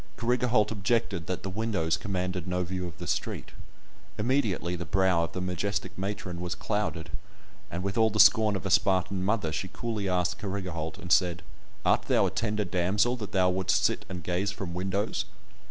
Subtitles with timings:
[0.17, 3.49] Carrigaholt objected that the windows commanded no view of the street.
[4.17, 7.11] Immediately the brow of the majestic matron was clouded,
[7.69, 11.43] and with all the scorn of a Spartan mother she coolly asked Carrigaholt, and said,
[11.85, 15.25] "Art thou a tender damsel that thou wouldst sit and gaze from windows?"